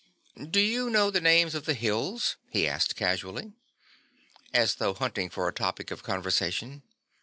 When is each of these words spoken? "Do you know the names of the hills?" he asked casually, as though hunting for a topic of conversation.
"Do 0.49 0.59
you 0.59 0.89
know 0.89 1.11
the 1.11 1.21
names 1.21 1.53
of 1.53 1.65
the 1.65 1.75
hills?" 1.75 2.35
he 2.49 2.67
asked 2.67 2.95
casually, 2.95 3.53
as 4.51 4.73
though 4.77 4.95
hunting 4.95 5.29
for 5.29 5.47
a 5.47 5.53
topic 5.53 5.91
of 5.91 6.01
conversation. 6.01 6.81